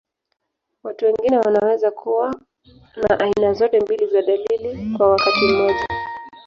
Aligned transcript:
Watu 0.83 1.05
wengine 1.05 1.37
wanaweza 1.37 1.91
kuwa 1.91 2.35
na 2.95 3.19
aina 3.19 3.53
zote 3.53 3.79
mbili 3.79 4.07
za 4.07 4.21
dalili 4.21 4.97
kwa 4.97 5.07
wakati 5.09 5.47
mmoja. 5.53 5.87